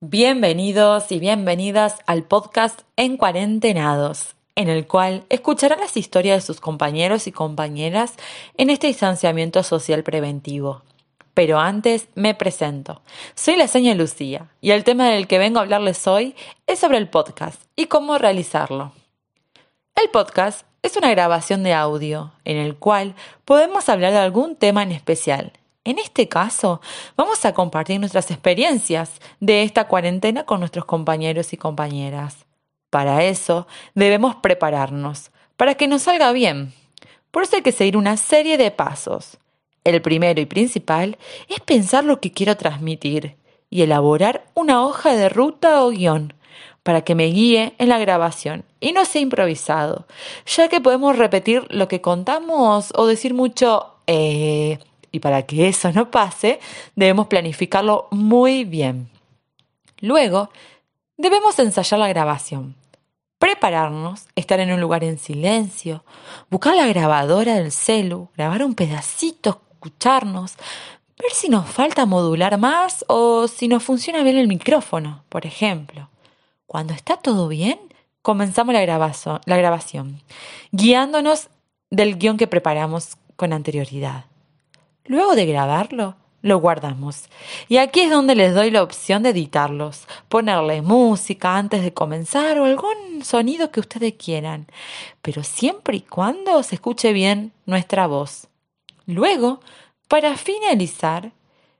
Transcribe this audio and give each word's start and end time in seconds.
Bienvenidos 0.00 1.10
y 1.10 1.18
bienvenidas 1.18 1.96
al 2.06 2.22
podcast 2.22 2.82
En 2.94 3.16
Cuarentenados, 3.16 4.36
en 4.54 4.68
el 4.68 4.86
cual 4.86 5.24
escucharán 5.28 5.80
las 5.80 5.96
historias 5.96 6.36
de 6.36 6.46
sus 6.46 6.60
compañeros 6.60 7.26
y 7.26 7.32
compañeras 7.32 8.14
en 8.56 8.70
este 8.70 8.86
distanciamiento 8.86 9.64
social 9.64 10.04
preventivo. 10.04 10.82
Pero 11.34 11.58
antes 11.58 12.06
me 12.14 12.36
presento. 12.36 13.02
Soy 13.34 13.56
la 13.56 13.66
seña 13.66 13.92
Lucía 13.96 14.52
y 14.60 14.70
el 14.70 14.84
tema 14.84 15.08
del 15.08 15.26
que 15.26 15.38
vengo 15.38 15.58
a 15.58 15.62
hablarles 15.62 16.06
hoy 16.06 16.36
es 16.68 16.78
sobre 16.78 16.98
el 16.98 17.08
podcast 17.08 17.60
y 17.74 17.86
cómo 17.86 18.18
realizarlo. 18.18 18.92
El 20.00 20.10
podcast 20.10 20.64
es 20.82 20.96
una 20.96 21.10
grabación 21.10 21.64
de 21.64 21.74
audio 21.74 22.30
en 22.44 22.56
el 22.56 22.76
cual 22.76 23.16
podemos 23.44 23.88
hablar 23.88 24.12
de 24.12 24.20
algún 24.20 24.54
tema 24.54 24.84
en 24.84 24.92
especial 24.92 25.52
en 25.90 25.98
este 25.98 26.28
caso, 26.28 26.80
vamos 27.16 27.44
a 27.44 27.54
compartir 27.54 27.98
nuestras 27.98 28.30
experiencias 28.30 29.20
de 29.40 29.62
esta 29.62 29.88
cuarentena 29.88 30.44
con 30.44 30.60
nuestros 30.60 30.84
compañeros 30.84 31.52
y 31.52 31.56
compañeras. 31.56 32.44
Para 32.90 33.24
eso, 33.24 33.66
debemos 33.94 34.36
prepararnos, 34.36 35.30
para 35.56 35.74
que 35.74 35.88
nos 35.88 36.02
salga 36.02 36.32
bien. 36.32 36.72
Por 37.30 37.42
eso 37.42 37.56
hay 37.56 37.62
que 37.62 37.72
seguir 37.72 37.96
una 37.96 38.16
serie 38.16 38.58
de 38.58 38.70
pasos. 38.70 39.38
El 39.84 40.02
primero 40.02 40.40
y 40.40 40.46
principal 40.46 41.18
es 41.48 41.60
pensar 41.60 42.04
lo 42.04 42.20
que 42.20 42.32
quiero 42.32 42.56
transmitir 42.56 43.36
y 43.70 43.82
elaborar 43.82 44.46
una 44.54 44.84
hoja 44.84 45.14
de 45.14 45.28
ruta 45.28 45.84
o 45.84 45.90
guion 45.90 46.34
para 46.82 47.02
que 47.02 47.14
me 47.14 47.26
guíe 47.26 47.74
en 47.78 47.88
la 47.88 47.98
grabación 47.98 48.64
y 48.80 48.92
no 48.92 49.04
sea 49.04 49.20
improvisado, 49.20 50.06
ya 50.46 50.68
que 50.68 50.80
podemos 50.80 51.16
repetir 51.18 51.66
lo 51.70 51.88
que 51.88 52.00
contamos 52.00 52.92
o 52.96 53.06
decir 53.06 53.34
mucho 53.34 53.94
eh, 54.06 54.78
y 55.12 55.20
para 55.20 55.42
que 55.42 55.68
eso 55.68 55.92
no 55.92 56.10
pase, 56.10 56.60
debemos 56.96 57.26
planificarlo 57.26 58.08
muy 58.10 58.64
bien. 58.64 59.08
Luego, 60.00 60.50
debemos 61.16 61.58
ensayar 61.58 62.00
la 62.00 62.08
grabación. 62.08 62.74
Prepararnos, 63.38 64.26
estar 64.34 64.58
en 64.60 64.72
un 64.72 64.80
lugar 64.80 65.04
en 65.04 65.18
silencio, 65.18 66.04
buscar 66.50 66.74
la 66.74 66.86
grabadora 66.86 67.54
del 67.54 67.70
celu, 67.70 68.30
grabar 68.36 68.64
un 68.64 68.74
pedacito, 68.74 69.60
escucharnos, 69.72 70.56
ver 71.20 71.32
si 71.32 71.48
nos 71.48 71.68
falta 71.68 72.06
modular 72.06 72.58
más 72.58 73.04
o 73.08 73.46
si 73.46 73.68
nos 73.68 73.82
funciona 73.82 74.22
bien 74.22 74.38
el 74.38 74.48
micrófono, 74.48 75.24
por 75.28 75.46
ejemplo. 75.46 76.08
Cuando 76.66 76.94
está 76.94 77.16
todo 77.16 77.48
bien, 77.48 77.78
comenzamos 78.22 78.74
la, 78.74 78.84
la 78.84 79.56
grabación, 79.56 80.20
guiándonos 80.72 81.48
del 81.90 82.18
guion 82.18 82.36
que 82.36 82.46
preparamos 82.46 83.16
con 83.36 83.52
anterioridad. 83.52 84.24
Luego 85.08 85.34
de 85.34 85.46
grabarlo, 85.46 86.16
lo 86.42 86.58
guardamos. 86.58 87.24
Y 87.68 87.78
aquí 87.78 88.00
es 88.00 88.10
donde 88.10 88.34
les 88.34 88.54
doy 88.54 88.70
la 88.70 88.82
opción 88.82 89.22
de 89.22 89.30
editarlos, 89.30 90.06
ponerle 90.28 90.82
música 90.82 91.56
antes 91.56 91.82
de 91.82 91.92
comenzar 91.94 92.58
o 92.58 92.66
algún 92.66 93.24
sonido 93.24 93.70
que 93.70 93.80
ustedes 93.80 94.14
quieran, 94.14 94.66
pero 95.22 95.42
siempre 95.42 95.96
y 95.96 96.00
cuando 96.02 96.62
se 96.62 96.76
escuche 96.76 97.12
bien 97.12 97.52
nuestra 97.66 98.06
voz. 98.06 98.48
Luego, 99.06 99.60
para 100.08 100.36
finalizar, 100.36 101.32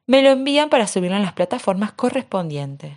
me 0.06 0.22
lo 0.22 0.30
envían 0.30 0.70
para 0.70 0.86
subirlo 0.86 1.18
en 1.18 1.22
las 1.22 1.34
plataformas 1.34 1.92
correspondientes. 1.92 2.94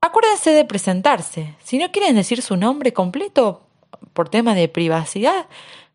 Acuérdense 0.00 0.52
de 0.52 0.64
presentarse. 0.64 1.56
Si 1.62 1.76
no 1.76 1.90
quieren 1.90 2.14
decir 2.14 2.40
su 2.40 2.56
nombre 2.56 2.92
completo 2.92 3.62
por 4.12 4.28
tema 4.28 4.54
de 4.54 4.68
privacidad, 4.68 5.46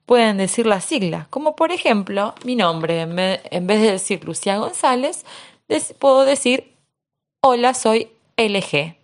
pueden 0.05 0.37
decir 0.37 0.65
la 0.65 0.81
sigla, 0.81 1.27
como 1.29 1.55
por 1.55 1.71
ejemplo 1.71 2.35
mi 2.43 2.55
nombre, 2.55 3.01
en 3.01 3.15
vez 3.67 3.81
de 3.81 3.91
decir 3.91 4.23
Lucía 4.23 4.57
González, 4.57 5.25
puedo 5.99 6.25
decir 6.25 6.73
hola, 7.41 7.73
soy 7.73 8.09
LG. 8.37 8.95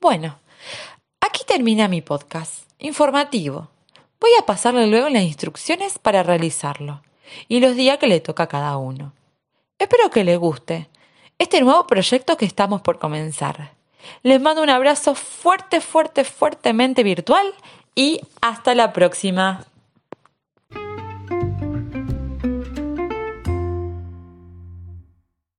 Bueno, 0.00 0.38
aquí 1.20 1.44
termina 1.46 1.88
mi 1.88 2.00
podcast 2.00 2.64
informativo. 2.78 3.68
Voy 4.18 4.30
a 4.38 4.46
pasarle 4.46 4.86
luego 4.86 5.08
las 5.08 5.22
instrucciones 5.22 5.98
para 5.98 6.22
realizarlo 6.22 7.02
y 7.48 7.60
los 7.60 7.76
días 7.76 7.98
que 7.98 8.06
le 8.06 8.20
toca 8.20 8.44
a 8.44 8.48
cada 8.48 8.76
uno. 8.76 9.12
Espero 9.78 10.10
que 10.10 10.24
les 10.24 10.38
guste 10.38 10.88
este 11.38 11.60
nuevo 11.60 11.86
proyecto 11.86 12.36
que 12.36 12.44
estamos 12.44 12.82
por 12.82 12.98
comenzar. 12.98 13.72
Les 14.22 14.40
mando 14.40 14.62
un 14.62 14.70
abrazo 14.70 15.14
fuerte, 15.14 15.80
fuerte, 15.80 16.24
fuertemente 16.24 17.02
virtual 17.02 17.46
y 17.94 18.20
hasta 18.40 18.74
la 18.74 18.92
próxima. 18.92 19.64